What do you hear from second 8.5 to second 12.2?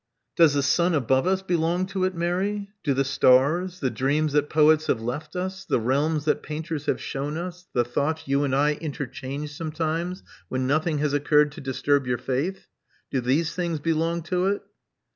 I interchange sometimes when nothing has occurred to disturb your